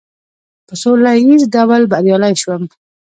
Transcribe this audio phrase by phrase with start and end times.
[0.67, 2.63] په سوله ایز ډول بریالی شوم.